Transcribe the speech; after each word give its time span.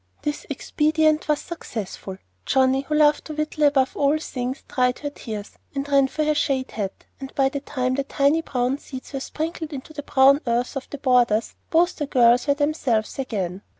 This 0.23 0.47
expedient 0.49 1.27
was 1.27 1.39
successful. 1.41 2.17
Johnnie, 2.47 2.81
who 2.89 2.95
loved 2.95 3.23
to 3.25 3.35
"whittle" 3.35 3.65
above 3.65 3.95
all 3.95 4.17
things, 4.17 4.63
dried 4.67 4.97
her 4.97 5.11
tears, 5.11 5.51
and 5.75 5.87
ran 5.87 6.07
for 6.07 6.23
her 6.23 6.33
shade 6.33 6.71
hat; 6.71 7.05
and 7.19 7.31
by 7.35 7.49
the 7.49 7.59
time 7.59 7.93
the 7.93 8.03
tiny 8.03 8.41
brown 8.41 8.79
seeds 8.79 9.13
were 9.13 9.19
sprinkled 9.19 9.71
into 9.71 9.93
the 9.93 10.01
brown 10.01 10.41
earth 10.47 10.75
of 10.75 10.89
the 10.89 10.97
borders, 10.97 11.53
both 11.69 11.97
the 11.97 12.07
girls 12.07 12.47
were 12.47 12.55
themselves 12.55 13.19
again. 13.19 13.61